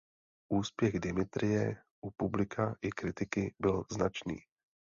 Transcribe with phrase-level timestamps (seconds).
[0.49, 4.37] Úspěch "Dimitrije" u publika i kritiky byl značný.